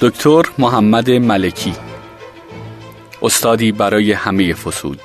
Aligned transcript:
دکتر 0.00 0.42
محمد 0.58 1.10
ملکی. 1.10 1.74
استادی 3.22 3.72
برای 3.72 4.12
همه 4.12 4.54
فصول 4.54 4.96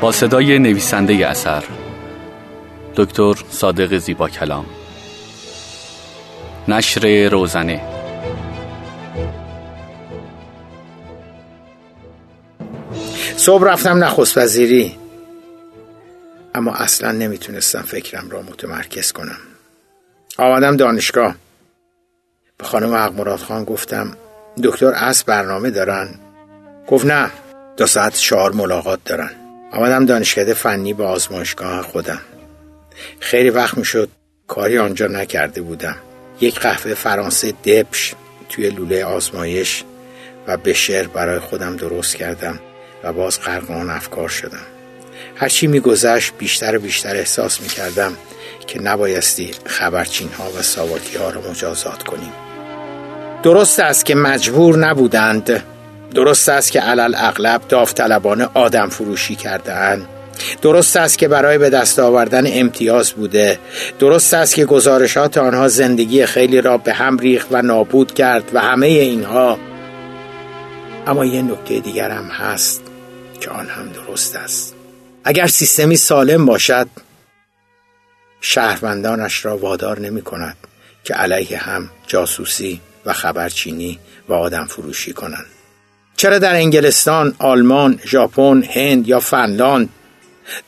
با 0.00 0.12
صدای 0.12 0.58
نویسنده 0.58 1.28
اثر 1.28 1.64
دکتر 2.96 3.34
صادق 3.50 3.98
زیبا 3.98 4.28
کلام. 4.28 4.66
نشر 6.68 7.28
روزنه. 7.28 7.80
صبح 13.36 13.64
رفتم 13.64 14.04
نخست 14.04 14.38
وزیری. 14.38 14.98
اما 16.54 16.72
اصلا 16.72 17.12
نمی‌تونستم 17.12 17.82
فکرم 17.82 18.30
را 18.30 18.42
متمرکز 18.42 19.12
کنم. 19.12 19.38
آمدم 20.38 20.76
دانشگاه. 20.76 21.34
به 22.58 22.64
خانم 22.64 22.94
اقمراد 22.94 23.38
خان 23.38 23.64
گفتم 23.64 24.16
دکتر 24.62 24.92
از 24.96 25.24
برنامه 25.24 25.70
دارن؟ 25.70 26.14
گفت 26.86 27.06
نه 27.06 27.30
دو 27.76 27.86
ساعت 27.86 28.14
چهار 28.14 28.52
ملاقات 28.52 29.00
دارن. 29.04 29.30
آمدم 29.72 30.06
دانشکده 30.06 30.54
فنی 30.54 30.92
به 30.92 31.04
آزمایشگاه 31.04 31.82
خودم. 31.82 32.20
خیلی 33.20 33.50
وقت 33.50 33.78
می‌شد 33.78 34.08
کاری 34.46 34.78
آنجا 34.78 35.06
نکرده 35.06 35.62
بودم. 35.62 35.96
یک 36.40 36.60
قهوه 36.60 36.94
فرانسه 36.94 37.52
دبش 37.52 38.14
توی 38.48 38.70
لوله 38.70 39.04
آزمایش 39.04 39.84
و 40.46 40.56
بشر 40.56 41.06
برای 41.06 41.38
خودم 41.38 41.76
درست 41.76 42.16
کردم 42.16 42.58
و 43.02 43.12
باز 43.12 43.40
غرق 43.40 43.70
افکار 43.70 44.28
شدم. 44.28 44.66
هرچی 45.36 45.66
میگذشت 45.66 46.32
بیشتر 46.38 46.76
و 46.76 46.80
بیشتر 46.80 47.16
احساس 47.16 47.60
می‌کردم 47.60 48.16
که 48.66 48.82
نبایستی 48.82 49.50
خبرچین 49.66 50.28
ها 50.32 50.50
و 50.58 50.62
ساواکی 50.62 51.16
ها 51.16 51.30
را 51.30 51.40
مجازات 51.50 52.02
کنیم. 52.02 52.32
درست 53.46 53.80
است 53.80 54.06
که 54.06 54.14
مجبور 54.14 54.76
نبودند. 54.78 55.62
درست 56.14 56.48
است 56.48 56.72
که 56.72 56.80
علل 56.80 57.14
اغلب 57.16 57.62
داوطلبانه 57.68 58.48
آدم 58.54 58.88
فروشی 58.88 59.34
کرده 59.34 59.74
اند 59.74 60.06
درست 60.62 60.96
است 60.96 61.18
که 61.18 61.28
برای 61.28 61.58
به 61.58 61.70
دست 61.70 61.98
آوردن 61.98 62.44
امتیاز 62.46 63.12
بوده. 63.12 63.58
درست 63.98 64.34
است 64.34 64.54
که 64.54 64.64
گزارشات 64.64 65.38
آنها 65.38 65.68
زندگی 65.68 66.26
خیلی 66.26 66.60
را 66.60 66.78
به 66.78 66.92
هم 66.92 67.18
ریخت 67.18 67.48
و 67.50 67.62
نابود 67.62 68.14
کرد 68.14 68.50
و 68.52 68.60
همه 68.60 68.86
اینها. 68.86 69.58
اما 71.06 71.24
یه 71.24 71.42
نکته 71.42 71.80
دیگر 71.80 72.10
هم 72.10 72.28
هست 72.28 72.82
که 73.40 73.50
آن 73.50 73.66
هم 73.66 73.88
درست 73.88 74.36
است. 74.36 74.74
اگر 75.24 75.46
سیستمی 75.46 75.96
سالم 75.96 76.46
باشد 76.46 76.88
شهروندانش 78.40 79.44
را 79.44 79.56
وادار 79.56 80.00
نمی 80.00 80.22
کند 80.22 80.56
که 81.04 81.14
علیه 81.14 81.58
هم 81.58 81.90
جاسوسی 82.06 82.80
و 83.06 83.12
خبرچینی 83.12 83.98
و 84.28 84.32
آدم 84.32 84.66
فروشی 84.66 85.12
کنند 85.12 85.46
چرا 86.16 86.38
در 86.38 86.54
انگلستان، 86.54 87.34
آلمان، 87.38 88.00
ژاپن، 88.06 88.62
هند 88.62 89.08
یا 89.08 89.20
فنلاند 89.20 89.88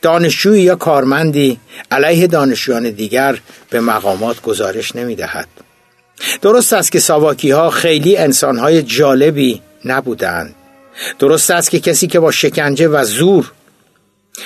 دانشجوی 0.01 0.61
یا 0.61 0.75
کارمندی 0.75 1.59
علیه 1.91 2.27
دانشجویان 2.27 2.89
دیگر 2.89 3.39
به 3.69 3.79
مقامات 3.79 4.41
گزارش 4.41 4.95
نمی 4.95 5.15
دهد. 5.15 5.47
درست 6.41 6.73
است 6.73 6.91
که 6.91 6.99
ساواکی 6.99 7.51
ها 7.51 7.69
خیلی 7.69 8.17
انسان 8.17 8.57
های 8.57 8.83
جالبی 8.83 9.61
نبودند. 9.85 10.55
درست 11.19 11.51
است 11.51 11.69
که 11.69 11.79
کسی 11.79 12.07
که 12.07 12.19
با 12.19 12.31
شکنجه 12.31 12.87
و 12.87 13.03
زور 13.03 13.51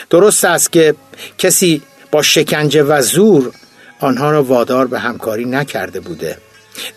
درست 0.09 0.45
است 0.45 0.72
که 0.72 0.95
کسی 1.38 1.81
با 2.11 2.22
شکنجه 2.22 2.83
و 2.83 3.02
زور 3.02 3.52
آنها 4.00 4.31
را 4.31 4.44
وادار 4.44 4.88
به 4.88 5.00
همکاری 5.00 5.45
نکرده 5.45 6.00
بوده 6.00 6.38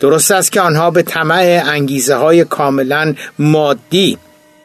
درست 0.00 0.30
است 0.30 0.52
که 0.52 0.60
آنها 0.60 0.90
به 0.90 1.02
طمع 1.02 1.62
انگیزه 1.66 2.14
های 2.14 2.44
کاملا 2.44 3.14
مادی 3.38 4.18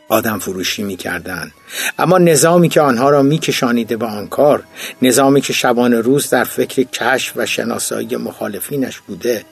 آدم 0.10 0.40
فروشی 0.40 0.84
می 0.84 0.96
کردن. 0.96 1.52
اما 2.00 2.18
نظامی 2.18 2.70
که 2.70 2.82
آنها 2.82 3.10
را 3.10 3.22
می 3.22 3.38
کشانیده 3.38 3.98
به 3.98 4.06
آن 4.06 4.28
کار 4.28 4.64
نظامی 5.02 5.42
که 5.42 5.54
شبان 5.54 5.94
روز 5.94 6.30
در 6.30 6.44
فکر 6.44 6.84
کشف 6.84 7.34
و 7.36 7.46
شناسایی 7.46 8.16
مخالفینش 8.16 9.00
بوده 9.00 9.46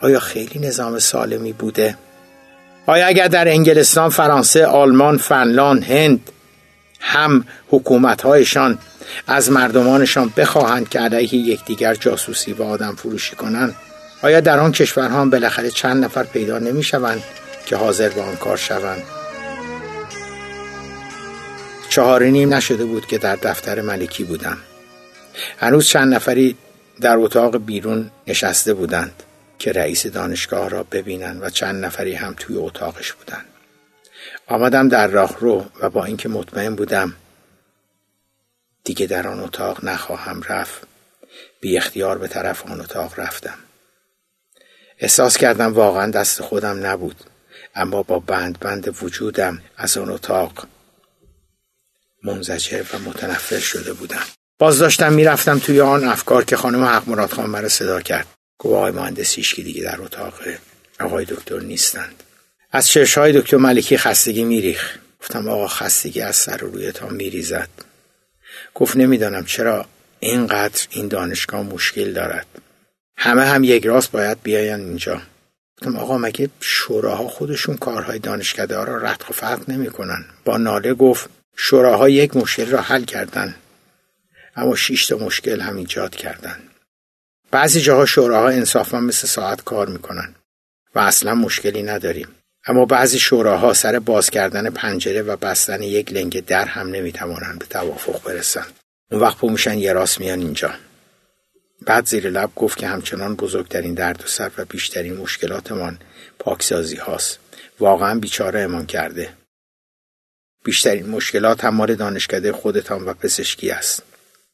آیا 0.00 0.20
خیلی 0.20 0.60
نظام 0.60 0.98
سالمی 0.98 1.52
بوده؟ 1.52 1.96
آیا 2.86 3.06
اگر 3.06 3.28
در 3.28 3.48
انگلستان، 3.48 4.08
فرانسه، 4.08 4.66
آلمان، 4.66 5.18
فنلاند، 5.18 5.84
هند 5.84 6.30
هم 7.00 7.44
حکومتهایشان 7.70 8.78
از 9.26 9.50
مردمانشان 9.50 10.32
بخواهند 10.36 10.88
که 10.88 11.00
علیه 11.00 11.34
یکدیگر 11.34 11.94
جاسوسی 11.94 12.52
و 12.52 12.62
آدم 12.62 12.94
فروشی 12.96 13.36
کنند 13.36 13.76
آیا 14.22 14.40
در 14.40 14.58
آن 14.58 14.72
کشورها 14.72 15.20
هم 15.20 15.30
بالاخره 15.30 15.70
چند 15.70 16.04
نفر 16.04 16.24
پیدا 16.24 16.58
نمی 16.58 16.82
شوند 16.82 17.22
که 17.66 17.76
حاضر 17.76 18.08
به 18.08 18.22
آن 18.22 18.36
کار 18.36 18.56
شوند؟ 18.56 19.02
چهار 21.88 22.24
نیم 22.24 22.54
نشده 22.54 22.84
بود 22.84 23.06
که 23.06 23.18
در 23.18 23.36
دفتر 23.36 23.80
ملکی 23.80 24.24
بودم. 24.24 24.58
هنوز 25.58 25.86
چند 25.86 26.14
نفری 26.14 26.56
در 27.00 27.16
اتاق 27.16 27.56
بیرون 27.56 28.10
نشسته 28.26 28.74
بودند 28.74 29.22
که 29.58 29.72
رئیس 29.72 30.06
دانشگاه 30.06 30.68
را 30.68 30.82
ببینند 30.82 31.42
و 31.42 31.50
چند 31.50 31.84
نفری 31.84 32.14
هم 32.14 32.34
توی 32.38 32.56
اتاقش 32.56 33.12
بودند. 33.12 33.44
آمدم 34.46 34.88
در 34.88 35.06
راه 35.06 35.36
رو 35.40 35.66
و 35.80 35.90
با 35.90 36.04
اینکه 36.04 36.28
مطمئن 36.28 36.74
بودم 36.74 37.14
دیگه 38.84 39.06
در 39.06 39.28
آن 39.28 39.40
اتاق 39.40 39.84
نخواهم 39.84 40.42
رفت 40.48 40.82
بی 41.60 41.76
اختیار 41.76 42.18
به 42.18 42.28
طرف 42.28 42.66
آن 42.70 42.80
اتاق 42.80 43.20
رفتم. 43.20 43.58
احساس 45.00 45.36
کردم 45.36 45.72
واقعا 45.72 46.10
دست 46.10 46.42
خودم 46.42 46.86
نبود 46.86 47.16
اما 47.74 48.02
با 48.02 48.18
بند 48.18 48.58
بند 48.58 48.96
وجودم 49.02 49.62
از 49.76 49.98
آن 49.98 50.10
اتاق 50.10 50.66
منزجر 52.22 52.82
و 52.94 52.98
متنفر 52.98 53.58
شده 53.58 53.92
بودم. 53.92 54.22
باز 54.58 54.78
داشتم 54.78 55.12
می‌رفتم 55.12 55.58
توی 55.58 55.80
آن 55.80 56.04
افکار 56.04 56.44
که 56.44 56.56
خانم 56.56 56.84
حق 56.84 57.08
مراد 57.08 57.30
خان 57.30 57.50
مرا 57.50 57.68
صدا 57.68 58.00
کرد. 58.00 58.26
گفت 58.58 58.74
آقای 58.74 58.92
مهندس 58.92 59.38
که 59.38 59.62
دیگه 59.62 59.82
در 59.82 60.00
اتاق 60.02 60.34
آقای 61.00 61.24
دکتر 61.24 61.60
نیستند. 61.60 62.22
از 62.72 62.96
های 62.96 63.40
دکتر 63.40 63.56
ملکی 63.56 63.96
خستگی 63.96 64.44
میریخ 64.44 64.98
گفتم 65.20 65.48
آقا 65.48 65.68
خستگی 65.68 66.20
از 66.20 66.36
سر 66.36 66.64
و 66.64 66.70
رویتان 66.70 67.14
میریزد. 67.14 67.68
گفت 68.74 68.96
نمی‌دانم 68.96 69.44
چرا 69.44 69.86
اینقدر 70.20 70.86
این 70.90 71.08
دانشگاه 71.08 71.62
مشکل 71.62 72.12
دارد. 72.12 72.46
همه 73.22 73.44
هم 73.44 73.64
یک 73.64 73.86
راست 73.86 74.10
باید 74.10 74.42
بیاین 74.42 74.80
اینجا. 74.80 75.22
گفتم 75.78 75.96
آقا 75.96 76.18
مگه 76.18 76.50
شوراها 76.60 77.28
خودشون 77.28 77.76
کارهای 77.76 78.18
دانشکده 78.18 78.76
ها 78.76 78.84
را 78.84 78.96
رد 78.96 79.24
و 79.30 79.32
فرق 79.32 79.70
نمی‌کنن؟ 79.70 80.24
با 80.44 80.56
ناله 80.56 80.94
گفت 80.94 81.30
شوراها 81.56 82.08
یک 82.08 82.36
مشکل 82.36 82.66
را 82.66 82.80
حل 82.80 83.04
کردن 83.04 83.54
اما 84.56 84.76
شش 84.76 85.06
تا 85.06 85.16
مشکل 85.16 85.60
هم 85.60 85.76
ایجاد 85.76 86.14
کردن 86.14 86.58
بعضی 87.50 87.80
جاها 87.80 88.06
شوراها 88.06 88.48
انصافا 88.48 89.00
مثل 89.00 89.26
ساعت 89.26 89.64
کار 89.64 89.88
می‌کنن 89.88 90.34
و 90.94 90.98
اصلا 90.98 91.34
مشکلی 91.34 91.82
نداریم. 91.82 92.28
اما 92.66 92.84
بعضی 92.84 93.18
شوراها 93.18 93.72
سر 93.72 93.98
باز 93.98 94.30
کردن 94.30 94.70
پنجره 94.70 95.22
و 95.22 95.36
بستن 95.36 95.82
یک 95.82 96.12
لنگ 96.12 96.44
در 96.44 96.64
هم 96.64 96.88
نمی‌توانند 96.88 97.58
به 97.58 97.66
توافق 97.66 98.22
برسند. 98.22 98.72
اون 99.10 99.20
وقت 99.20 99.38
پو 99.38 99.50
میشن 99.50 99.78
یه 99.78 99.92
راست 99.92 100.20
میان 100.20 100.38
اینجا. 100.38 100.70
بعد 101.86 102.06
زیر 102.06 102.30
لب 102.30 102.50
گفت 102.56 102.78
که 102.78 102.86
همچنان 102.86 103.36
بزرگترین 103.36 103.94
درد 103.94 104.24
و 104.24 104.26
سر 104.26 104.50
و 104.58 104.64
بیشترین 104.64 105.16
مشکلاتمان 105.16 105.98
پاکسازی 106.38 106.96
هاست. 106.96 107.38
واقعا 107.80 108.18
بیچاره 108.18 108.60
امان 108.60 108.86
کرده. 108.86 109.32
بیشترین 110.64 111.06
مشکلات 111.06 111.64
هم 111.64 111.74
مال 111.74 111.94
دانشکده 111.94 112.52
خودتان 112.52 113.04
و 113.04 113.14
پزشکی 113.14 113.70
است. 113.70 114.02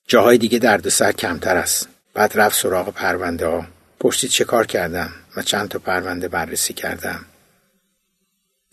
جاهای 0.09 0.39
دیگه 0.39 0.59
درد 0.59 0.87
و 0.87 0.91
سر 0.91 1.13
کمتر 1.13 1.57
است. 1.57 1.89
بعد 2.15 2.33
رفت 2.35 2.61
سراغ 2.61 2.93
پرونده 2.93 3.47
ها. 3.47 3.67
پشتی 4.01 4.29
چه 4.29 4.45
کار 4.45 4.67
کردم 4.67 5.13
و 5.37 5.43
چند 5.43 5.69
تا 5.69 5.79
پرونده 5.79 6.29
بررسی 6.29 6.75
کردم. 6.75 7.25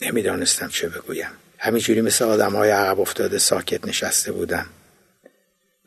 نمی‌دانستم 0.01 0.67
چه 0.67 0.89
بگویم. 0.89 1.31
همینجوری 1.57 2.01
مثل 2.01 2.25
آدم 2.25 2.55
های 2.55 2.69
عقب 2.69 2.99
افتاده 2.99 3.37
ساکت 3.37 3.87
نشسته 3.87 4.31
بودم. 4.31 4.65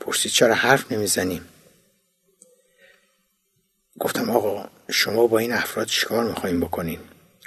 پرسید 0.01 0.33
چرا 0.33 0.55
حرف 0.55 0.93
نمی‌زنیم؟ 0.93 1.49
گفتم 3.99 4.31
آقا 4.31 4.65
شما 4.91 5.27
با 5.27 5.39
این 5.39 5.53
افراد 5.53 5.87
چیکار 5.87 6.25
می‌خوایم 6.25 6.61
بکنین؟ 6.61 6.99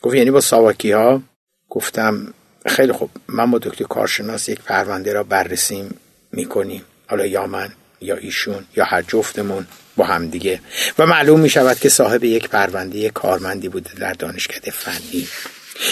گفت 0.02 0.16
یعنی 0.16 0.32
با 0.32 0.42
ساواکی 0.42 0.92
ها 0.92 1.22
گفتم 1.70 2.34
خیلی 2.66 2.92
خوب 2.92 3.10
من 3.28 3.52
با 3.52 3.58
دکتر 3.58 3.86
کارشناس 3.86 4.50
یک 4.50 4.62
پرونده 4.62 5.14
را 5.14 5.24
بررسی 5.24 5.90
می‌کنیم. 6.32 6.84
حالا 7.08 7.26
یا 7.26 7.48
من 7.48 7.70
یا 8.02 8.16
ایشون 8.16 8.66
یا 8.76 8.86
هر 8.86 9.02
جفتمون 9.02 9.68
با 9.96 10.06
همدیگه 10.06 10.60
و 11.00 11.06
معلوم 11.06 11.40
می 11.40 11.50
شود 11.50 11.80
که 11.80 11.90
صاحب 11.90 12.24
یک 12.24 12.50
پرونده 12.50 13.10
کارمندی 13.10 13.70
بوده 13.70 13.94
در 13.94 14.14
دانشکده 14.14 14.72
فنی 14.72 15.28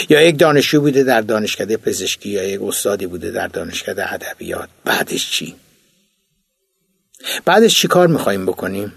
یا 0.10 0.21
یک 0.21 0.39
دانشجو 0.39 0.81
بوده 0.81 1.03
در 1.03 1.21
دانشکده 1.21 1.77
پزشکی 1.77 2.30
یا 2.30 2.44
یک 2.44 2.62
استادی 2.62 3.07
بوده 3.07 3.31
در 3.31 3.48
دانشکده 3.48 4.13
ادبیات. 4.13 4.69
بعدش 4.83 5.31
چی؟ 5.31 5.56
بعدش 7.45 7.81
چی 7.81 7.88
کار 7.88 8.07
میخواییم 8.07 8.45
بکنیم؟ 8.45 8.94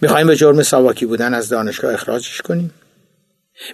می‌خوایم 0.00 0.26
به 0.26 0.36
جرم 0.36 0.62
ساواکی 0.62 1.06
بودن 1.06 1.34
از 1.34 1.48
دانشگاه 1.48 1.94
اخراجش 1.94 2.40
کنیم. 2.40 2.74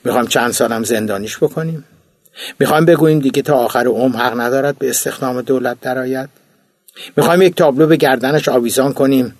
می‌خوایم 0.04 0.26
چند 0.26 0.52
سالم 0.52 0.84
زندانیش 0.84 1.36
بکنیم. 1.36 1.84
می‌خوایم 2.58 2.84
بگوییم 2.84 3.18
دیگه 3.18 3.42
تا 3.42 3.54
آخر 3.54 3.86
عمر 3.86 4.16
حق 4.16 4.40
ندارد 4.40 4.78
به 4.78 4.90
استخدام 4.90 5.42
دولت 5.42 5.80
درآید. 5.80 6.28
می‌خوایم 7.16 7.42
یک 7.42 7.54
تابلو 7.54 7.86
به 7.86 7.96
گردنش 7.96 8.48
آویزان 8.48 8.92
کنیم 8.92 9.34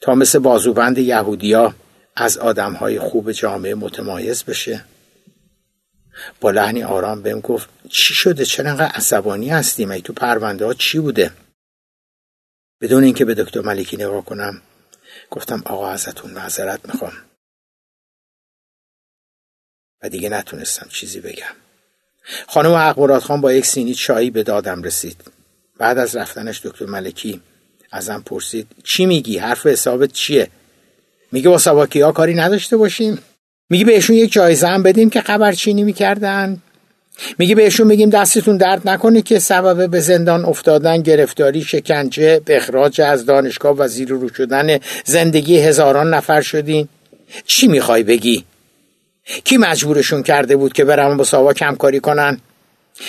تا 0.00 0.14
مثل 0.14 0.38
بازوبند 0.38 0.98
یهودیا 0.98 1.74
از 2.16 2.38
آدمهای 2.38 2.98
خوب 2.98 3.32
جامعه 3.32 3.74
متمایز 3.74 4.44
بشه. 4.44 4.84
با 6.40 6.50
لحنی 6.50 6.82
آرام 6.82 7.22
بهم 7.22 7.40
گفت 7.40 7.68
چی 7.88 8.14
شده؟ 8.14 8.44
چرا 8.44 8.70
انقدر 8.70 8.92
عصبانی 8.94 9.48
هستیم؟ 9.48 9.90
ای 9.90 10.00
تو 10.00 10.12
پرونده 10.12 10.64
ها 10.64 10.74
چی 10.74 10.98
بوده؟ 10.98 11.30
بدون 12.80 13.04
اینکه 13.04 13.24
به 13.24 13.34
دکتر 13.34 13.60
ملکی 13.60 13.96
نگاه 13.96 14.24
کنم 14.24 14.62
گفتم 15.32 15.62
آقا 15.66 15.88
ازتون 15.88 16.30
معذرت 16.30 16.80
می‌خوام. 16.88 17.12
و 20.02 20.08
دیگه 20.08 20.28
نتونستم 20.28 20.88
چیزی 20.88 21.20
بگم. 21.20 21.54
خانم 22.46 22.72
حق 22.72 23.18
خان 23.18 23.40
با 23.40 23.52
یک 23.52 23.66
سینی 23.66 23.94
چایی 23.94 24.30
به 24.30 24.42
دادم 24.42 24.82
رسید. 24.82 25.24
بعد 25.78 25.98
از 25.98 26.16
رفتنش 26.16 26.66
دکتر 26.66 26.84
ملکی 26.84 27.40
ازم 27.92 28.22
پرسید 28.26 28.68
چی 28.84 29.06
میگی؟ 29.06 29.38
حرف 29.38 29.66
حسابت 29.66 30.12
چیه؟ 30.12 30.50
میگه 31.32 31.48
با 31.48 31.58
سواکی 31.58 32.00
ها 32.00 32.12
کاری 32.12 32.34
نداشته 32.34 32.76
باشیم. 32.76 33.18
میگه 33.70 33.84
بهشون 33.84 34.16
یک 34.16 34.32
جایزه 34.32 34.66
هم 34.68 34.82
بدیم 34.82 35.10
که 35.10 35.20
خبرچینی 35.20 35.82
می‌کردن. 35.82 36.62
میگه 37.38 37.54
بهشون 37.54 37.86
میگیم 37.86 38.10
دستتون 38.10 38.56
درد 38.56 38.88
نکنه 38.88 39.22
که 39.22 39.38
سبب 39.38 39.90
به 39.90 40.00
زندان 40.00 40.44
افتادن 40.44 41.02
گرفتاری 41.02 41.62
شکنجه 41.62 42.40
اخراج 42.46 43.00
از 43.00 43.26
دانشگاه 43.26 43.76
و 43.76 43.88
زیر 43.88 44.08
رو 44.08 44.28
شدن 44.28 44.78
زندگی 45.04 45.58
هزاران 45.58 46.14
نفر 46.14 46.40
شدین. 46.40 46.88
چی 47.46 47.68
می‌خوای 47.68 48.02
بگی؟ 48.02 48.44
کی 49.44 49.56
مجبورشون 49.56 50.22
کرده 50.22 50.56
بود 50.56 50.72
که 50.72 50.84
برن 50.84 51.16
با 51.16 51.24
ساواک 51.24 51.62
همکاری 51.62 52.00
کنن؟ 52.00 52.40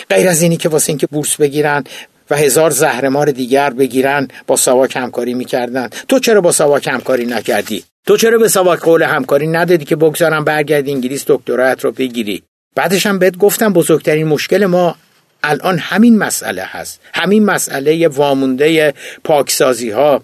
غیر 0.10 0.28
از 0.28 0.42
اینی 0.42 0.58
که 0.58 0.70
واسه 0.70 0.90
اینکه 0.90 1.08
بورس 1.08 1.36
بگیرن 1.36 1.84
و 2.30 2.38
هزار 2.38 2.72
زهرمار 2.72 3.32
دیگر 3.32 3.70
بگیرن 3.70 4.28
با 4.48 4.56
ساواک 4.56 4.96
همکاری 4.96 5.34
می‌کردن. 5.34 5.90
تو 6.08 6.20
چرا 6.20 6.42
با 6.42 6.52
ساواک 6.52 6.88
همکاری 6.88 7.26
نکردی؟ 7.26 7.84
تو 8.08 8.18
چرا 8.18 8.38
به 8.38 8.48
ساواک 8.48 8.80
قول 8.80 9.04
همکاری 9.04 9.48
ندادی 9.48 9.86
که 9.86 9.96
بگذارم 9.96 10.44
برگردی 10.44 10.92
انگلیس 10.92 11.24
دکترایت 11.28 11.84
رو 11.84 11.92
بگیری 11.92 12.44
بعدش 12.76 13.06
هم 13.06 13.20
بهت 13.20 13.38
گفتم 13.38 13.74
بزرگترین 13.74 14.28
مشکل 14.28 14.66
ما 14.66 14.96
الان 15.44 15.78
همین 15.80 16.18
مسئله 16.18 16.64
هست. 16.64 17.00
همین 17.14 17.46
مسئله 17.46 18.08
وامونده 18.08 18.94
پاکسازی 19.24 19.90
ها 19.90 20.24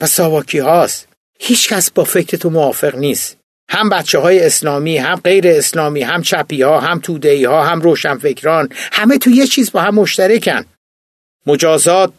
و 0.00 0.06
ساواکی 0.06 0.58
هاست 0.58 1.08
هیچ 1.40 1.68
کس 1.68 1.90
با 1.90 2.04
فکر 2.04 2.36
تو 2.36 2.50
موافق 2.50 2.94
نیست. 2.96 3.36
هم 3.70 3.88
بچه 3.88 4.18
های 4.18 4.46
اسلامی 4.46 4.96
هم 4.96 5.20
غیر 5.24 5.48
اسلامی 5.48 6.02
هم 6.02 6.22
چپی 6.22 6.62
ها 6.62 6.80
هم 6.80 7.00
تودهی 7.00 7.44
ها 7.44 7.64
هم 7.64 7.80
روشنفکران 7.80 8.68
همه 8.92 9.18
تو 9.18 9.30
یه 9.30 9.46
چیز 9.46 9.72
با 9.72 9.80
هم 9.80 9.94
مشترکن. 9.94 10.64
مجازات 11.46 12.12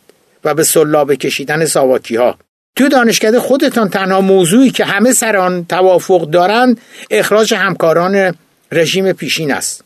و 0.44 0.54
به 0.54 0.64
سلابه 0.64 1.16
کشیدن 1.16 1.66
ساواکی 1.66 2.16
ها 2.16 2.38
تو 2.76 2.90
دانشکده 2.90 3.40
خودتان 3.40 3.90
تنها 3.90 4.22
موضوعی 4.22 4.72
که 4.72 4.86
همه 4.86 5.14
سر 5.14 5.38
آن 5.38 5.66
توافق 5.66 6.30
دارند 6.30 6.82
اخراج 7.12 7.54
همکاران 7.54 8.34
رژیم 8.72 9.14
پیشین 9.14 9.52
است. 9.52 9.84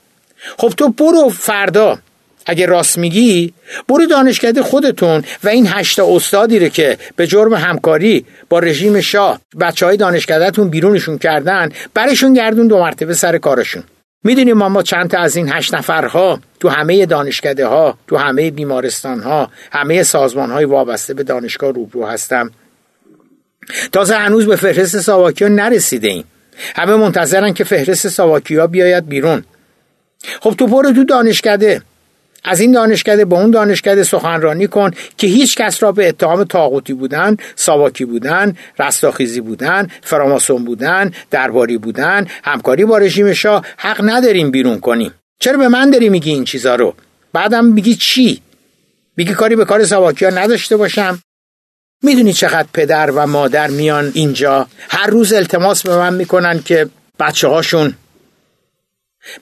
خب 0.57 0.69
تو 0.77 0.89
برو 0.89 1.29
فردا. 1.29 1.99
اگه 2.45 2.65
راست 2.65 2.97
میگی 2.97 3.53
برو 3.89 4.05
دانشکده 4.05 4.63
خودتون 4.63 5.23
و 5.43 5.49
این 5.49 5.67
هشتا 5.67 6.15
استادی 6.15 6.59
رو 6.59 6.67
که 6.67 6.97
به 7.15 7.27
جرم 7.27 7.53
همکاری 7.53 8.25
با 8.49 8.59
رژیم 8.59 9.01
شاه 9.01 9.39
بچه 9.59 9.85
های 9.85 9.97
دانشکدهتون 9.97 10.69
بیرونشون 10.69 11.17
کردن 11.17 11.69
برشون 11.93 12.33
گردون 12.33 12.67
دو 12.67 12.79
مرتبه 12.79 13.13
سر 13.13 13.37
کارشون. 13.37 13.83
می‌دونیم 14.23 14.57
ما 14.57 14.83
چند 14.83 15.09
تا 15.09 15.19
از 15.19 15.35
این 15.35 15.51
هشت 15.53 15.73
نفرها 15.73 16.39
تو 16.59 16.69
همه 16.69 17.05
دانشکده 17.05 17.65
ها 17.65 17.97
تو 18.07 18.17
همه 18.17 18.51
بیمارستان 18.51 19.19
ها 19.19 19.51
همه 19.71 20.03
سازمان 20.03 20.51
های 20.51 20.65
وابسته 20.65 21.13
به 21.13 21.23
دانشگاه 21.23 21.71
روبرو 21.71 22.05
هستم. 22.05 22.51
تازه 23.91 24.15
هنوز 24.15 24.45
به 24.47 24.55
فهرست 24.55 24.99
ساواکی 24.99 25.43
ها 25.43 25.49
نرسیده 25.49 26.07
ایم. 26.07 26.23
همه 26.75 26.95
منتظرن 26.95 27.53
که 27.53 27.63
فهرست 27.63 28.07
ساواکی 28.07 28.55
ها 28.55 28.67
بیاید 28.67 29.07
بیرون 29.07 29.43
خب 30.41 30.55
تو 30.57 30.67
برو 30.67 30.91
تو 30.91 31.03
دانشکده 31.03 31.81
از 32.43 32.59
این 32.59 32.71
دانشکده 32.71 33.25
با 33.25 33.41
اون 33.41 33.51
دانشکده 33.51 34.03
سخنرانی 34.03 34.67
کن 34.67 34.91
که 35.17 35.27
هیچ 35.27 35.57
کس 35.57 35.83
را 35.83 35.91
به 35.91 36.09
اتهام 36.09 36.43
تاغوتی 36.43 36.93
بودن، 36.93 37.37
ساواکی 37.55 38.05
بودن، 38.05 38.55
رستاخیزی 38.79 39.41
بودن، 39.41 39.87
فراماسون 40.01 40.65
بودن، 40.65 41.11
درباری 41.31 41.77
بودن، 41.77 42.27
همکاری 42.43 42.85
با 42.85 42.97
رژیم 42.97 43.33
شاه 43.33 43.65
حق 43.77 44.01
نداریم 44.03 44.51
بیرون 44.51 44.79
کنیم. 44.79 45.13
چرا 45.39 45.57
به 45.57 45.67
من 45.67 45.89
داری 45.89 46.09
میگی 46.09 46.31
این 46.31 46.43
چیزا 46.43 46.75
رو؟ 46.75 46.93
بعدم 47.33 47.65
میگی 47.65 47.95
چی؟ 47.95 48.41
میگی 49.17 49.33
کاری 49.33 49.55
به 49.55 49.65
کار 49.65 49.85
ساواکی 49.85 50.25
ها 50.25 50.31
نداشته 50.31 50.77
باشم؟ 50.77 51.19
می‌دونی 52.03 52.33
چقدر 52.33 52.67
پدر 52.73 53.11
و 53.11 53.27
مادر 53.27 53.67
میان 53.67 54.11
اینجا؟ 54.13 54.67
هر 54.89 55.07
روز 55.07 55.33
التماس 55.33 55.83
به 55.83 55.97
من 55.97 56.13
می‌کنن 56.13 56.63
که 56.63 56.89
بچه 57.19 57.47
هاشون 57.47 57.93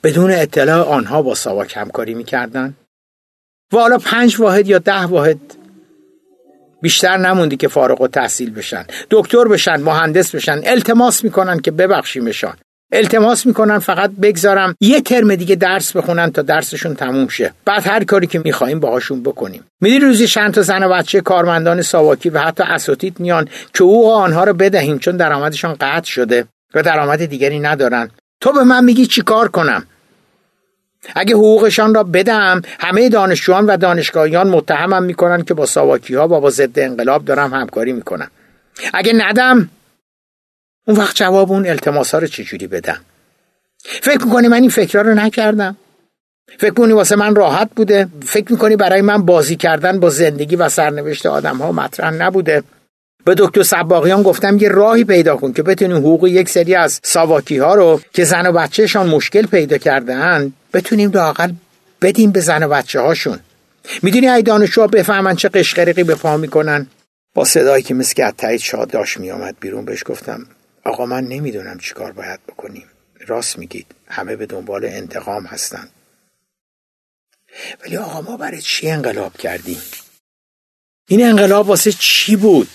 بدون 0.04 0.32
اطلاع 0.32 0.88
آنها 0.88 1.22
با 1.22 1.36
ساواک 1.36 1.78
همکاری 1.78 2.14
می‌کردن. 2.14 2.74
و 3.74 3.78
حالا 3.78 3.98
پنج 3.98 4.40
واحد 4.40 4.68
یا 4.68 4.80
ده 4.80 5.02
واحد 5.02 5.40
بیشتر 6.82 7.18
نموندی 7.18 7.58
که 7.58 7.68
فارغ 7.68 8.02
و 8.02 8.08
تحصیل 8.08 8.54
بشن. 8.54 8.86
دکتر 9.10 9.48
بشن 9.48 9.78
مهندس 9.82 10.36
بشن 10.36 10.62
التماس 10.66 11.24
می‌کنن 11.24 11.60
که 11.60 11.72
ببخشیمشان. 11.72 12.58
التماس 12.92 13.46
می‌کنن 13.46 13.80
فقط 13.80 14.12
بگذارم 14.22 14.76
یه 14.80 15.02
ترم 15.02 15.36
دیگه 15.36 15.56
درس 15.56 15.96
بخونن 15.96 16.32
تا 16.32 16.42
درسشون 16.42 16.96
تموم 16.96 17.28
شه. 17.28 17.54
بعد 17.66 17.88
هر 17.88 18.04
کاری 18.04 18.28
که 18.28 18.42
می‌خوایم 18.46 18.80
باهاشون 18.80 19.24
بکنیم. 19.24 19.64
می‌دونی 19.82 20.02
روزی 20.02 20.28
چند 20.28 20.54
تا 20.54 20.62
زن 20.62 20.84
و 20.84 20.90
بچه 20.90 21.22
کارمندان 21.22 21.82
ساواکی 21.82 22.30
و 22.30 22.40
حتی 22.40 22.64
اساتید 22.64 23.20
میان 23.20 23.48
که 23.74 23.84
او 23.84 24.14
آنها 24.14 24.44
رو 24.44 24.54
بدهیم 24.54 25.00
چون 25.00 25.18
درآمدشان 25.18 25.76
قطع 25.82 26.10
شده 26.10 26.46
و 26.74 26.84
درآمد 26.84 27.26
دیگری 27.26 27.60
ندارن. 27.60 28.10
تو 28.42 28.54
به 28.54 28.64
من 28.64 28.84
میگی 28.84 29.06
چیکار 29.06 29.48
کنم؟ 29.48 29.84
اگه 31.16 31.36
حقوقشان 31.36 31.94
را 31.94 32.04
بدم 32.04 32.62
همه 32.80 33.10
دانشجویان 33.10 33.66
و 33.66 33.78
دانشگاهیان 33.78 34.48
متهمم 34.48 35.04
می‌کنن 35.04 35.44
که 35.44 35.54
با 35.54 35.66
ساواکی 35.66 36.16
ها 36.16 36.26
و 36.26 36.40
با 36.40 36.50
ضد 36.50 36.80
انقلاب 36.80 37.26
دارم 37.26 37.54
همکاری 37.54 37.94
می‌کنم. 37.94 38.32
اگه 38.94 39.14
ندم 39.14 39.70
اون 40.88 40.98
وقت 40.98 41.16
جواب 41.16 41.52
اون 41.52 41.68
التماس 41.68 42.12
ها 42.12 42.20
رو 42.20 42.28
چجوری 42.28 42.68
بدم؟ 42.68 43.00
فکر 43.84 44.24
می‌کنی 44.26 44.48
من 44.48 44.62
این 44.62 44.70
فکرها 44.70 45.02
رو 45.04 45.14
نکردم؟ 45.14 45.78
فکر 46.58 46.70
می‌کنی 46.70 46.94
واسه 46.94 47.16
من 47.16 47.36
راحت 47.36 47.70
بوده؟ 47.76 48.08
فکر 48.26 48.52
می‌کنی 48.52 48.76
برای 48.76 49.02
من 49.02 49.26
بازی 49.26 49.56
کردن 49.56 50.00
با 50.00 50.10
زندگی 50.10 50.56
و 50.56 50.70
سرنوشت 50.70 51.26
آدم 51.26 51.58
ها 51.58 51.72
مطرح 51.72 52.14
نبوده؟ 52.14 52.64
به 53.26 53.36
دکتر 53.38 53.64
سباقیان 53.64 54.24
گفتم 54.24 54.58
یه 54.58 54.70
راهی 54.70 55.04
پیدا 55.04 55.36
کن 55.36 55.54
که 55.54 55.64
بتونیم 55.64 55.98
حقوق 55.98 56.28
یک 56.28 56.50
سری 56.50 56.76
از 56.76 57.00
ساواکی 57.04 57.58
ها 57.58 57.76
رو 57.76 58.02
که 58.14 58.24
زن 58.24 58.48
و 58.48 58.52
بچهشان 58.52 59.10
مشکل 59.10 59.48
پیدا 59.48 59.78
کردن 59.78 60.54
بتونیم 60.74 61.12
لاقل 61.12 61.52
بدیم 62.02 62.32
به 62.32 62.40
زن 62.40 62.64
و 62.64 62.68
بچه 62.68 63.00
هاشون 63.00 63.40
می‌دونی 64.02 64.30
ای 64.30 64.42
دانشجوها 64.42 64.88
بفهمن 64.88 65.36
چه 65.36 65.50
قشقرقی 65.50 66.04
به 66.04 66.16
پا 66.16 66.38
می‌کنن؟ 66.38 66.88
با 67.36 67.46
صدایی 67.46 67.84
که 67.84 67.96
که 68.16 68.34
تایید 68.38 68.60
شاداش 68.60 69.18
میآمد 69.18 69.56
بیرون 69.60 69.86
بهش 69.86 70.04
گفتم 70.06 70.46
آقا 70.84 71.06
من 71.06 71.24
نمی‌دونم 71.24 71.80
چیکار 71.80 72.12
باید 72.12 72.40
بکنیم. 72.48 72.88
راست 73.28 73.60
میگید. 73.60 73.86
همه 74.08 74.36
به 74.36 74.46
دنبال 74.46 74.86
انتقام 74.86 75.46
هستن. 75.46 75.88
ولی 77.84 77.98
آقا 77.98 78.22
ما 78.22 78.38
برای 78.38 78.62
چی 78.62 78.90
انقلاب 78.90 79.38
کردیم؟ 79.38 79.82
این 81.08 81.26
انقلاب 81.26 81.68
واسه 81.70 81.92
چی 81.92 82.36
بود؟ 82.36 82.68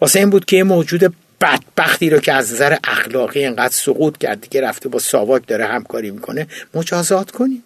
واسه 0.00 0.18
این 0.18 0.30
بود 0.30 0.44
که 0.44 0.56
یه 0.56 0.62
موجود 0.62 1.14
بدبختی 1.40 2.10
رو 2.10 2.20
که 2.20 2.32
از 2.32 2.52
نظر 2.52 2.76
اخلاقی 2.84 3.44
انقدر 3.44 3.74
سقوط 3.74 4.18
کرده 4.18 4.46
که 4.46 4.60
رفته 4.60 4.88
با 4.88 4.98
ساواک 4.98 5.46
داره 5.46 5.66
همکاری 5.66 6.10
می‌کنه 6.10 6.46
مجازات 6.74 7.30
کنیم. 7.30 7.64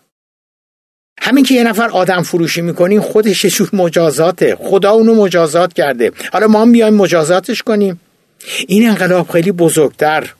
همین 1.20 1.44
که 1.44 1.54
یه 1.54 1.64
نفر 1.64 1.88
آدم 1.88 2.22
فروشی 2.22 2.60
می‌کنیم 2.60 3.00
خودش 3.00 3.46
شور 3.46 3.70
مجازاته. 3.72 4.56
خدا 4.56 4.90
اونو 4.90 5.14
مجازات 5.14 5.72
کرده. 5.72 6.12
حالا 6.32 6.46
ما 6.46 6.62
هم 6.62 6.72
بیایم 6.72 6.94
مجازاتش 6.94 7.62
کنیم. 7.62 8.00
این 8.66 8.88
انقلاب 8.88 9.30
خیلی 9.30 9.52
بزرگتر 9.52 10.32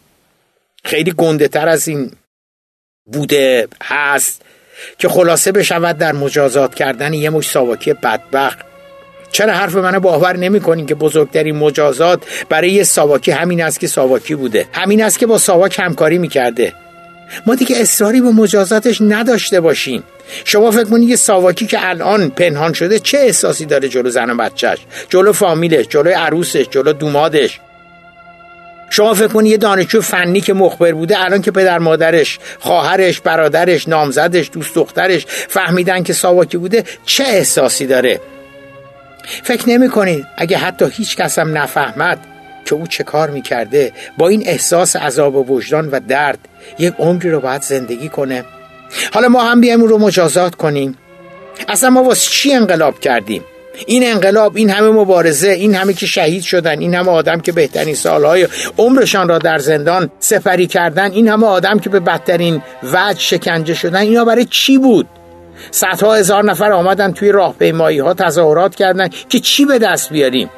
خیلی 0.85 1.13
گنده 1.17 1.49
تر 1.49 1.69
از 1.69 1.89
این 1.89 2.11
بوده 3.13 3.69
هست 3.83 4.43
که 4.99 5.09
خلاصه 5.09 5.53
بشود 5.53 5.99
در 5.99 6.13
مجازات 6.13 6.75
کردن 6.75 7.15
یه 7.15 7.31
مش 7.31 7.51
ساواکی 7.51 7.93
بدبخت. 7.93 8.59
چرا 9.33 9.53
حرف 9.53 9.75
منو 9.75 10.01
باور 10.01 10.37
نمی‌کنین 10.37 10.87
که 10.87 10.95
بزرگترین 10.95 11.57
مجازات 11.57 12.23
برای 12.49 12.71
یه 12.71 12.85
ساواکی 12.85 13.31
همین 13.31 13.63
است 13.63 13.81
که 13.81 13.87
ساواکی 13.87 14.35
بوده؟ 14.35 14.67
همین 14.73 15.03
است 15.03 15.19
که 15.19 15.27
با 15.27 15.39
ساواک 15.39 15.79
همکاری 15.79 16.19
می‌کرده. 16.19 16.75
ما 17.47 17.55
دیگه 17.55 17.77
اصراری 17.77 18.21
به 18.21 18.31
مجازاتش 18.31 19.01
نداشته 19.01 19.61
باشیم. 19.61 20.03
شما 20.45 20.71
فکر 20.71 20.85
کنید 20.85 21.09
یه 21.09 21.17
ساواکی 21.17 21.67
که 21.67 21.89
الان 21.89 22.31
پنهان 22.31 22.73
شده 22.73 22.99
چه 22.99 23.19
احساسی 23.19 23.65
داره 23.67 23.89
جلو 23.89 24.11
زن 24.11 24.31
و 24.31 24.37
بچهش؟ 24.37 24.79
جلو 25.09 25.33
فامیلش 25.33 25.87
جلو 25.89 26.11
عروسش 26.11 26.67
جلو 26.71 26.93
دومادش؟ 26.93 27.61
شما 28.91 29.15
فکر 29.15 29.29
کنید 29.29 29.53
یه 29.53 29.59
دانشجو 29.59 30.01
فنی 30.01 30.41
که 30.41 30.55
مخبر 30.55 30.93
بوده 30.93 31.25
الان 31.25 31.43
که 31.43 31.51
پدر 31.51 31.79
مادرش 31.79 32.39
خواهرش 32.59 33.21
برادرش 33.21 33.89
نامزدش 33.89 34.51
دوست 34.53 34.75
دخترش 34.75 35.27
فهمیدن 35.27 36.03
که 36.03 36.13
ساواکی 36.13 36.57
بوده 36.57 36.85
چه 37.05 37.25
احساسی 37.25 37.87
داره؟ 37.87 38.21
فکر 39.43 39.69
نمی 39.69 39.89
کنید 39.89 40.27
اگه 40.37 40.59
حتی 40.59 40.87
هیچ 40.93 41.17
کس 41.17 41.39
هم 41.39 41.59
نفهمد 41.59 42.19
که 42.65 42.75
او 42.75 42.87
چه 42.87 43.05
کار 43.05 43.31
می‌کرده 43.31 43.93
با 44.19 44.29
این 44.29 44.43
احساس 44.47 44.97
عذاب 44.97 45.37
و 45.37 45.45
وجدان 45.45 45.89
و 45.91 46.01
درد 46.09 46.39
یک 46.79 46.95
عمری 46.99 47.31
رو 47.31 47.41
باید 47.41 47.63
زندگی 47.63 48.09
کنه؟ 48.09 48.45
حالا 49.15 49.29
ما 49.29 49.45
هم 49.45 49.61
بیایم 49.61 49.83
رو 49.83 49.99
مجازات 49.99 50.55
کنیم. 50.55 50.99
اصلا 51.69 51.91
ما 51.91 52.03
واسه 52.03 52.31
چی 52.31 52.53
انقلاب 52.53 53.01
کردیم؟ 53.01 53.45
این 53.87 54.07
انقلاب 54.07 54.57
این 54.57 54.71
همه 54.71 54.91
مبارزه 54.91 55.49
این 55.49 55.75
همه 55.75 55.93
که 55.93 56.07
شهید 56.07 56.43
شدن 56.43 56.79
این 56.79 56.95
همه 56.95 57.11
آدم 57.11 57.41
که 57.41 57.53
بهترین 57.53 57.95
سالهای 57.95 58.49
عمرشان 58.79 59.29
را 59.29 59.39
در 59.39 59.59
زندان 59.59 60.11
سپری 60.19 60.67
کردن 60.67 61.11
این 61.11 61.29
همه 61.29 61.47
آدم 61.47 61.79
که 61.79 61.91
به 61.91 62.01
بدترین 62.01 62.63
وجه 62.83 63.21
شکنجه 63.21 63.75
شدن 63.75 64.01
اینا 64.01 64.25
برای 64.25 64.45
چی 64.45 64.79
بود؟ 64.79 65.07
صدها 65.71 66.15
هزار 66.15 66.45
نفر 66.45 66.73
آمدن 66.73 67.13
توی 67.13 67.33
راهپیمایی 67.33 67.99
ها 67.99 68.15
تظاهرات 68.15 68.75
کردن 68.75 69.09
که 69.29 69.41
چی 69.41 69.65
به 69.65 69.79
دست 69.79 70.11
بیاریم؟ 70.11 70.51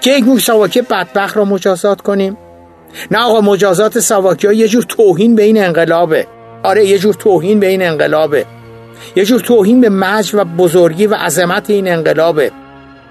که 0.00 0.10
یک 0.10 0.24
موش 0.24 0.44
سواکی 0.44 0.82
بدبخت 0.82 1.36
را 1.36 1.44
مجازات 1.44 2.00
کنیم؟ 2.00 2.36
نه 3.10 3.18
آقا 3.18 3.40
مجازات 3.40 3.98
سواکی 3.98 4.46
ها 4.46 4.52
یه 4.52 4.68
جور 4.68 4.82
توهین 4.82 5.34
به 5.34 5.42
این 5.42 5.64
انقلابه. 5.64 6.26
آره 6.62 6.86
یه 6.86 6.98
جور 6.98 7.14
توهین 7.14 7.60
به 7.60 7.66
این 7.66 7.82
انقلابه. 7.82 8.46
یه 9.16 9.24
جور 9.24 9.40
توهین 9.40 9.80
به 9.80 9.88
مجد 9.88 10.34
و 10.34 10.44
بزرگی 10.44 11.06
و 11.06 11.14
عظمت 11.14 11.70
این 11.70 11.88
انقلابه. 11.88 12.52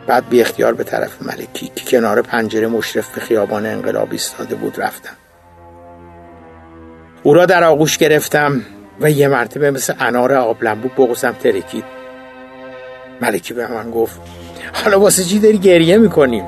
بعد 0.08 0.29
بی 0.29 0.41
اختیار 0.41 0.74
به 0.74 0.84
طرف 0.84 1.22
ملکی 1.22 1.72
که 1.75 1.86
کنار 1.86 2.22
پنجره 2.22 2.67
مشرف 2.67 3.15
به 3.15 3.22
خیابان 3.22 3.65
انقلاب 3.65 4.08
ایستاده 4.12 4.55
بود 4.55 4.81
رفتم. 4.81 5.13
او 7.24 7.34
را 7.34 7.46
در 7.46 7.63
آغوش 7.63 7.98
گرفتم 7.98 8.62
و 9.01 9.12
یه 9.12 9.27
مرتبه 9.27 9.72
مثل 9.72 9.93
انار 10.00 10.34
آب 10.34 10.63
لنبو 10.63 10.89
بغزم 10.89 11.31
ترکید. 11.31 11.84
ملکی 13.22 13.53
به 13.53 13.67
من 13.72 13.91
گفت 13.91 14.22
حالا 14.74 15.00
واسه 15.00 15.24
چی 15.24 15.39
داری 15.39 15.58
گریه 15.58 15.98
می‌کنیم 15.98 16.46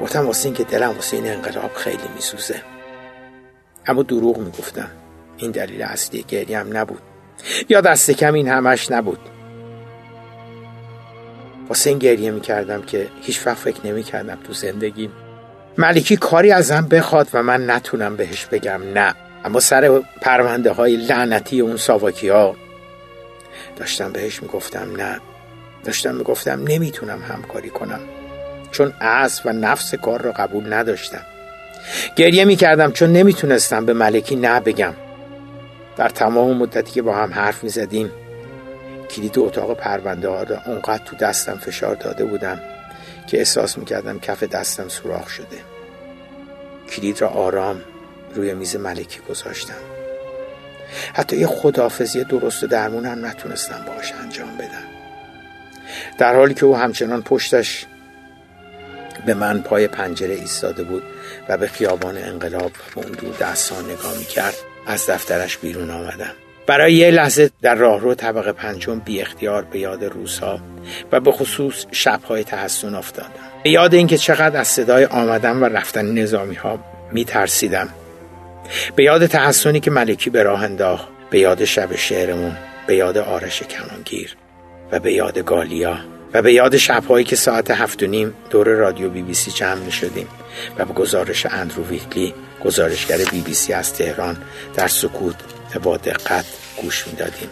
گفتم 0.00 0.26
واسه 0.26 0.46
این 0.46 0.54
که 0.54 0.64
دلم 0.64 0.90
واسه 0.90 1.16
این 1.16 1.26
انقلاب 1.26 1.70
خیلی 1.74 2.08
میسوزه. 2.14 2.54
اما 3.86 4.02
دروغ 4.02 4.38
می‌گفتم. 4.38 4.88
این 5.36 5.50
دلیل 5.50 5.82
اصلی 5.82 6.24
گریه 6.28 6.58
هم 6.58 6.76
نبود. 6.76 7.00
یا 7.68 7.80
دست 7.80 8.10
کم 8.10 8.34
این 8.34 8.48
همش 8.48 8.90
نبود. 8.90 9.18
واسه 11.68 11.90
این 11.90 11.98
گریه 11.98 12.30
می‌کردم 12.30 12.82
که 12.82 13.08
هیچ 13.22 13.46
وقت 13.46 13.56
فکر 13.56 13.78
نمی‌کردم 13.84 14.38
تو 14.44 14.52
زندگیم 14.52 15.12
ملکی 15.78 16.16
کاری 16.16 16.52
ازم 16.52 16.88
بخواد 16.90 17.28
و 17.32 17.42
من 17.42 17.70
نتونم 17.70 18.16
بهش 18.16 18.46
بگم 18.46 18.80
نه. 18.94 19.14
اما 19.44 19.60
سر 19.60 20.02
پرونده 20.20 20.72
های 20.72 20.96
لعنتی 20.96 21.60
اون 21.60 21.76
ساواکی 21.76 22.28
ها 22.28 22.56
داشتم 23.76 24.12
بهش 24.12 24.42
می‌گفتم 24.42 24.96
نه. 24.96 25.20
داشتم 25.84 26.14
می‌گفتم 26.14 26.62
نمی‌تونم 26.68 27.22
همکاری 27.28 27.70
کنم. 27.70 28.00
چون 28.70 28.92
از 29.00 29.40
و 29.44 29.52
نفس 29.52 29.94
کار 29.94 30.22
را 30.22 30.32
قبول 30.32 30.72
نداشتم. 30.72 31.22
گریه 32.16 32.44
می‌کردم 32.44 32.92
چون 32.92 33.12
نمی‌تونستم 33.12 33.86
به 33.86 33.92
ملکی 33.92 34.36
نه 34.36 34.60
بگم. 34.60 34.94
در 35.96 36.08
تمام 36.08 36.56
مدتی 36.56 36.92
که 36.92 37.02
با 37.02 37.14
هم 37.14 37.32
حرف 37.32 37.64
می‌زدیم 37.64 38.10
کلید 39.10 39.38
اتاق 39.38 39.76
پرونده 39.76 40.28
ها 40.28 40.44
اونقدر 40.66 41.04
تو 41.04 41.16
دستم 41.16 41.56
فشار 41.56 41.94
داده 41.94 42.24
بودم 42.24 42.60
که 43.26 43.38
احساس 43.38 43.78
می‌کردم 43.78 44.18
کف 44.18 44.42
دستم 44.42 44.88
سوراخ 44.88 45.28
شده. 45.28 45.58
کلید 46.90 47.20
را 47.20 47.28
آرام 47.28 47.80
روی 48.34 48.54
میز 48.54 48.76
ملکی 48.76 49.20
گذاشتم. 49.28 49.74
حتی 51.14 51.36
یه 51.36 51.46
خداحافظی 51.46 52.24
درست 52.24 52.64
درمون 52.64 53.06
هم 53.06 53.26
نتونستم 53.26 53.84
باش 53.86 54.12
انجام 54.12 54.56
بدم. 54.56 54.84
در 56.18 56.34
حالی 56.34 56.54
که 56.54 56.66
او 56.66 56.76
همچنان 56.76 57.22
پشتش 57.22 57.86
به 59.26 59.34
من 59.34 59.62
پای 59.62 59.88
پنجره 59.88 60.34
ایستاده 60.34 60.82
بود 60.82 61.02
و 61.48 61.56
به 61.56 61.66
خیابان 61.66 62.16
انقلاب 62.16 62.72
و 62.96 63.00
اون 63.00 63.12
دور 63.12 63.36
دستان 63.36 63.84
نگاه 63.84 64.18
می‌کرد 64.18 64.54
از 64.86 65.10
دفترش 65.10 65.58
بیرون 65.58 65.90
آمدم. 65.90 66.32
برای 66.66 66.94
یه 66.94 67.10
لحظه 67.10 67.50
در 67.62 67.74
راهرو 67.74 68.14
طبقه 68.14 68.52
پنجم 68.52 68.98
بی 68.98 69.20
اختیار 69.20 69.62
به 69.62 69.78
یاد 69.78 70.04
روزها 70.04 70.60
و 71.12 71.20
به 71.20 71.32
خصوص 71.32 71.86
شبهای 71.92 72.44
تحسن 72.44 72.94
افتادم. 72.94 73.30
به 73.64 73.70
یاد 73.70 73.94
اینکه 73.94 74.18
چقدر 74.18 74.60
از 74.60 74.68
صدای 74.68 75.04
آمدن 75.04 75.56
و 75.56 75.64
رفتن 75.64 76.18
نظامی 76.18 76.54
ها 76.54 76.78
می 77.12 77.24
ترسیدم 77.24 77.88
به 78.96 79.04
یاد 79.04 79.26
تحسنی 79.26 79.80
که 79.80 79.90
ملکی 79.90 80.30
به 80.30 80.42
راه 80.42 80.64
انداخت 80.64 81.08
به 81.30 81.38
یاد 81.38 81.64
شب 81.64 81.96
شعرمون 81.96 82.56
به 82.86 82.96
یاد 82.96 83.18
آرش 83.18 83.62
کمانگیر 83.62 84.36
و 84.92 84.98
به 84.98 85.12
یاد 85.12 85.38
گالیا 85.38 85.98
و 86.36 86.42
به 86.42 86.52
یاد 86.52 86.76
شبهایی 86.76 87.24
که 87.24 87.36
ساعت 87.36 87.70
هفت 87.70 88.02
و 88.02 88.06
نیم 88.06 88.34
دور 88.50 88.68
رادیو 88.68 89.10
بی 89.10 89.22
بی 89.22 89.34
سی 89.34 89.50
جمع 89.50 89.80
می 89.80 89.92
شدیم 89.92 90.28
و 90.78 90.84
به 90.84 90.94
گزارش 90.94 91.46
اندرو 91.46 91.84
ویکلی 91.84 92.34
گزارشگر 92.64 93.16
بی 93.16 93.40
بی 93.40 93.54
سی 93.54 93.72
از 93.72 93.94
تهران 93.94 94.36
در 94.74 94.88
سکوت 94.88 95.34
و 95.74 95.78
با 95.78 95.96
دقت 95.96 96.44
گوش 96.82 97.06
می 97.06 97.12
دادیم. 97.12 97.48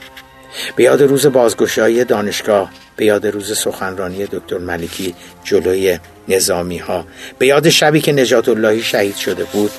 به 0.76 0.82
یاد 0.82 1.02
روز 1.02 1.26
بازگشایی 1.26 2.04
دانشگاه 2.04 2.70
به 2.96 3.04
یاد 3.04 3.26
روز 3.26 3.58
سخنرانی 3.58 4.26
دکتر 4.26 4.58
ملکی 4.58 5.14
جلوی 5.44 5.98
نظامی 6.28 6.78
ها 6.78 7.06
به 7.38 7.46
یاد 7.46 7.68
شبی 7.68 8.00
که 8.00 8.12
نجات 8.12 8.48
اللهی 8.48 8.82
شهید 8.82 9.16
شده 9.16 9.44
بود 9.44 9.70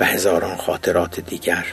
و 0.00 0.04
هزاران 0.04 0.56
خاطرات 0.56 1.20
دیگر 1.20 1.64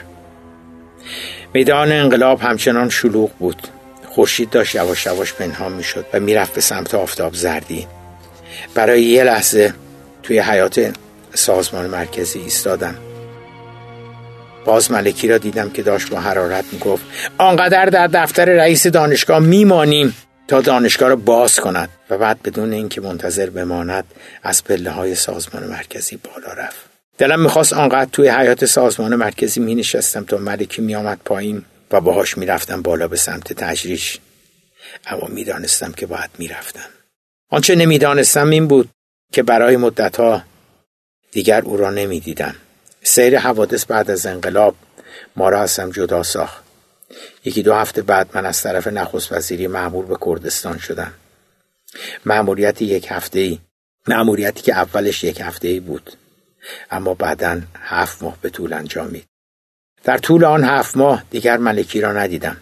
میدان 1.54 1.92
انقلاب 1.92 2.40
همچنان 2.40 2.88
شلوغ 2.88 3.30
بود 3.30 3.68
خورشید 4.18 4.50
داشت 4.50 4.74
یواش 4.74 5.06
یواش 5.06 5.34
پنهان 5.34 5.72
می‌شد 5.72 6.06
و 6.12 6.20
می‌رفت 6.20 6.54
به 6.54 6.60
سمت 6.60 6.94
آفتاب 6.94 7.34
زردی. 7.34 7.86
برای 8.74 9.02
یه 9.02 9.24
لحظه 9.24 9.74
توی 10.22 10.38
حیات 10.38 10.94
سازمان 11.34 11.86
مرکزی 11.86 12.38
ایستادم. 12.38 12.94
باز 14.64 14.90
ملکی 14.90 15.28
را 15.28 15.38
دیدم 15.38 15.70
که 15.70 15.82
داشت 15.82 16.10
با 16.10 16.20
حرارت 16.20 16.64
می‌گفت 16.72 17.04
آنقدر 17.38 17.86
در 17.86 18.06
دفتر 18.06 18.44
رئیس 18.44 18.86
دانشگاه 18.86 19.38
میمانیم 19.38 20.16
تا 20.48 20.60
دانشگاه 20.60 21.08
را 21.08 21.16
باز 21.16 21.60
کند. 21.60 21.88
و 22.10 22.18
بعد 22.18 22.42
بدون 22.42 22.72
اینکه 22.72 23.00
منتظر 23.00 23.50
بماند 23.50 24.04
از 24.42 24.64
پله 24.64 24.90
های 24.90 25.14
سازمان 25.14 25.64
مرکزی 25.64 26.16
بالا 26.16 26.52
رفت. 26.52 26.80
دلم 27.18 27.40
می‌خواست 27.40 27.72
آنقدر 27.72 28.10
توی 28.12 28.28
حیات 28.28 28.64
سازمان 28.64 29.14
مرکزی 29.14 29.60
می 29.60 29.74
نشستم 29.74 30.24
تا 30.24 30.36
ملکی 30.36 30.82
می 30.82 30.94
آمد 30.94 31.18
پایین. 31.24 31.64
و 31.90 32.00
باهاش 32.00 32.38
می‌رفتم 32.38 32.82
بالا 32.82 33.08
به 33.08 33.16
سمت 33.16 33.52
تجریش. 33.52 34.18
اما 35.06 35.26
می‌دانستم 35.26 35.92
که 35.92 36.06
باید 36.06 36.30
می‌رفتم. 36.38 36.88
آنچه 37.50 37.74
نمی‌دانستم 37.74 38.50
این 38.50 38.68
بود 38.68 38.88
که 39.32 39.42
برای 39.42 39.76
مدتها 39.76 40.42
دیگر 41.32 41.62
او 41.62 41.76
را 41.76 41.90
نمی‌دیدم. 41.90 42.54
سیر 43.02 43.38
حوادث 43.38 43.84
بعد 43.84 44.10
از 44.10 44.26
انقلاب 44.26 44.76
ما 45.36 45.48
را 45.48 45.62
از 45.62 45.78
هم 45.78 45.90
جدا 45.90 46.22
ساخت. 46.22 46.64
یکی 47.44 47.62
دو 47.62 47.74
هفته 47.74 48.02
بعد 48.02 48.28
من 48.34 48.46
از 48.46 48.62
طرف 48.62 48.86
نخست 48.86 49.32
وزیری 49.32 49.66
معمول 49.66 50.06
به 50.06 50.16
کردستان 50.26 50.78
شدم. 50.78 51.12
معمولیت 52.24 52.82
یک 52.82 53.06
هفته 53.10 53.38
ای 53.38 53.58
معمولیتی 54.06 54.62
که 54.62 54.72
اولش 54.72 55.24
یک 55.24 55.40
هفته 55.40 55.68
ای 55.68 55.80
بود. 55.80 56.12
اما 56.90 57.14
بعدا 57.14 57.60
هفت 57.74 58.22
ماه 58.22 58.36
به 58.42 58.50
طول 58.50 58.72
انجامید. 58.72 59.24
در 60.04 60.18
طول 60.18 60.44
آن 60.44 60.64
هفت 60.64 60.96
ماه 60.96 61.24
دیگر 61.30 61.56
ملکی 61.56 62.00
را 62.00 62.12
ندیدم. 62.12 62.56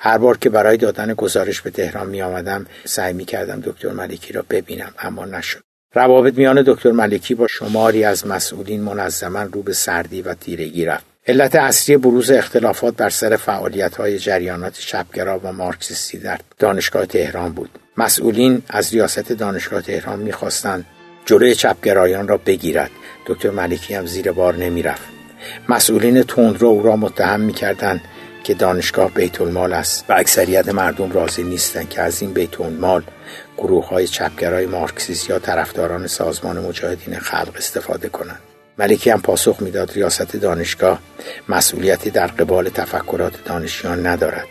هر 0.00 0.18
بار 0.18 0.38
که 0.38 0.50
برای 0.50 0.76
دادن 0.76 1.14
گزارش 1.14 1.60
به 1.60 1.70
تهران 1.70 2.08
می 2.08 2.22
آمدم 2.22 2.66
سعی 2.84 3.12
می 3.12 3.24
کردم 3.24 3.60
دکتر 3.60 3.88
ملکی 3.88 4.32
را 4.32 4.44
ببینم 4.50 4.94
اما 4.98 5.24
نشد. 5.24 5.60
روابط 5.94 6.34
میان 6.34 6.62
دکتر 6.66 6.90
ملکی 6.90 7.34
با 7.34 7.46
شماری 7.46 8.04
از 8.04 8.26
مسئولین 8.26 8.80
منظما 8.80 9.42
رو 9.42 9.62
به 9.62 9.72
سردی 9.72 10.22
و 10.22 10.34
تیرگی 10.34 10.84
رفت. 10.84 11.04
علت 11.26 11.54
اصلی 11.54 11.96
بروز 11.96 12.30
اختلافات 12.30 12.96
بر 12.96 13.10
سر 13.10 13.36
فعالیت 13.36 13.96
های 13.96 14.18
جریانات 14.18 14.78
چپگرا 14.78 15.38
و 15.38 15.52
مارکسیستی 15.52 16.18
در 16.18 16.38
دانشگاه 16.58 17.06
تهران 17.06 17.52
بود. 17.52 17.70
مسئولین 17.96 18.62
از 18.68 18.92
ریاست 18.92 19.32
دانشگاه 19.32 19.82
تهران 19.82 20.18
می‌خواستند 20.18 20.84
جلوی 21.26 21.54
چپگرایان 21.54 22.28
را 22.28 22.36
بگیرد. 22.36 22.90
دکتر 23.26 23.50
ملکی 23.50 23.94
هم 23.94 24.06
زیر 24.06 24.32
بار 24.32 24.56
نمی‌رفت. 24.56 25.19
مسئولین 25.68 26.22
تندرو 26.22 26.82
را 26.82 26.96
متهم 26.96 27.40
می‌کردند 27.40 28.00
که 28.44 28.54
دانشگاه 28.54 29.10
بیت 29.10 29.40
المال 29.40 29.72
است 29.72 30.04
و 30.08 30.12
اکثریت 30.12 30.68
مردم 30.68 31.12
راضی 31.12 31.42
نیستند 31.42 31.88
که 31.88 32.02
از 32.02 32.22
این 32.22 32.32
بیت 32.32 32.60
المال 32.60 33.02
گروه 33.58 33.88
های 33.88 34.06
چپگرای 34.06 34.66
مارکسیست 34.66 35.30
یا 35.30 35.38
طرفداران 35.38 36.06
سازمان 36.06 36.58
مجاهدین 36.58 37.18
خلق 37.18 37.54
استفاده 37.56 38.08
کنند. 38.08 38.40
ملکی 38.78 39.10
هم 39.10 39.20
پاسخ 39.20 39.56
می‌داد 39.60 39.92
ریاست 39.92 40.36
دانشگاه 40.36 40.98
مسئولیتی 41.48 42.10
در 42.10 42.26
قبال 42.26 42.68
تفکرات 42.68 43.44
دانشیان 43.44 44.06
ندارد 44.06 44.46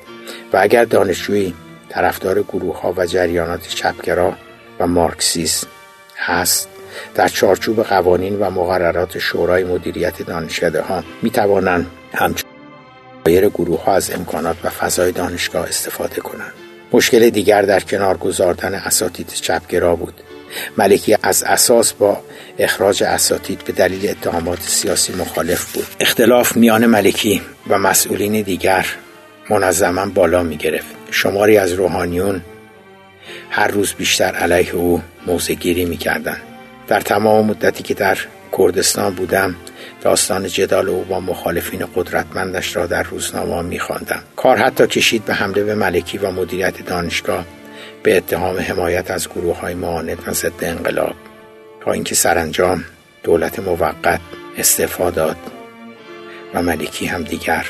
و 0.53 0.57
اگر 0.61 0.85
دانشجویی 0.85 1.53
طرفدار 1.89 2.41
گروه 2.41 2.81
ها 2.81 2.93
و 2.97 3.05
جریانات 3.05 3.67
چپگرا 3.67 4.33
و 4.79 4.87
مارکسیست 4.87 5.67
هست 6.17 6.69
در 7.15 7.27
چارچوب 7.27 7.83
قوانین 7.83 8.39
و 8.39 8.49
مقررات 8.49 9.17
شورای 9.17 9.63
مدیریت 9.63 10.21
دانشکده 10.21 10.81
ها 10.81 11.03
می 11.21 11.29
توانند 11.29 11.87
همچنین 12.13 12.49
گروه 13.25 13.83
ها 13.83 13.93
از 13.93 14.11
امکانات 14.11 14.57
و 14.63 14.69
فضای 14.69 15.11
دانشگاه 15.11 15.67
استفاده 15.67 16.21
کنند. 16.21 16.53
مشکل 16.91 17.29
دیگر 17.29 17.61
در 17.61 17.79
کنار 17.79 18.17
گذاردن 18.17 18.73
اساتید 18.73 19.27
چپگرا 19.27 19.95
بود 19.95 20.21
ملکی 20.77 21.17
از 21.23 21.43
اساس 21.43 21.93
با 21.93 22.21
اخراج 22.59 23.03
اساتید 23.03 23.63
به 23.63 23.73
دلیل 23.73 24.09
اتهامات 24.09 24.61
سیاسی 24.61 25.13
مخالف 25.13 25.71
بود 25.73 25.87
اختلاف 25.99 26.57
میان 26.57 26.85
ملکی 26.85 27.41
و 27.67 27.79
مسئولین 27.79 28.41
دیگر 28.41 28.85
منظما 29.49 30.05
بالا 30.05 30.43
می 30.43 30.57
گرفت 30.57 30.95
شماری 31.11 31.57
از 31.57 31.73
روحانیون 31.73 32.41
هر 33.49 33.67
روز 33.67 33.93
بیشتر 33.93 34.35
علیه 34.35 34.75
او 34.75 35.01
موضع 35.27 35.53
گیری 35.53 35.85
می 35.85 35.97
کردن. 35.97 36.37
در 36.89 37.01
تمام 37.01 37.45
مدتی 37.45 37.83
که 37.83 37.93
در 37.93 38.17
کردستان 38.57 39.13
بودم 39.13 39.55
داستان 40.01 40.47
جدال 40.47 40.89
او 40.89 41.03
با 41.03 41.19
مخالفین 41.19 41.85
قدرتمندش 41.95 42.75
را 42.75 42.85
در 42.85 43.03
روزنامه 43.03 43.61
می 43.61 43.79
خواندم. 43.79 44.23
کار 44.35 44.57
حتی 44.57 44.87
کشید 44.87 45.25
به 45.25 45.33
حمله 45.33 45.63
به 45.63 45.75
ملکی 45.75 46.17
و 46.17 46.31
مدیریت 46.31 46.85
دانشگاه 46.85 47.45
به 48.03 48.17
اتهام 48.17 48.59
حمایت 48.59 49.11
از 49.11 49.29
گروه 49.29 49.59
های 49.59 49.73
معاند 49.73 50.17
و 50.27 50.33
ضد 50.33 50.63
انقلاب 50.63 51.15
تا 51.85 51.91
اینکه 51.91 52.15
سرانجام 52.15 52.83
دولت 53.23 53.59
موقت 53.59 54.19
استعفا 54.57 55.09
داد 55.09 55.37
و 56.53 56.61
ملکی 56.61 57.05
هم 57.05 57.23
دیگر 57.23 57.65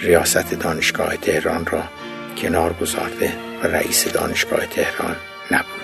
ریاست 0.00 0.54
دانشگاه 0.54 1.16
تهران 1.16 1.66
را 1.66 1.82
کنار 2.38 2.72
گذارده 2.72 3.32
و 3.62 3.66
رئیس 3.66 4.08
دانشگاه 4.08 4.66
تهران 4.66 5.16
نبود 5.50 5.83